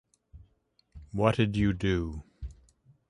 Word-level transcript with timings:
What'd 1.11 1.55
you 1.55 1.73
do? 1.73 2.23